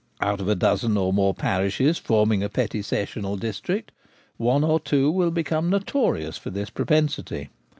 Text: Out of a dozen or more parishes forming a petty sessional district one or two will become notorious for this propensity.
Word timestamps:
Out 0.19 0.41
of 0.41 0.47
a 0.49 0.55
dozen 0.55 0.97
or 0.97 1.13
more 1.13 1.35
parishes 1.35 1.99
forming 1.99 2.41
a 2.41 2.49
petty 2.49 2.81
sessional 2.81 3.37
district 3.37 3.91
one 4.37 4.63
or 4.63 4.79
two 4.79 5.11
will 5.11 5.29
become 5.29 5.69
notorious 5.69 6.39
for 6.39 6.49
this 6.49 6.71
propensity. 6.71 7.49